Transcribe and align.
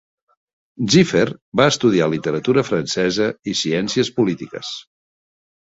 Ziffer 0.93 1.25
va 1.61 1.67
estudiar 1.73 2.09
literatura 2.15 2.65
francesa 2.71 3.31
i 3.53 3.55
ciències 3.63 4.11
polítiques. 4.19 4.77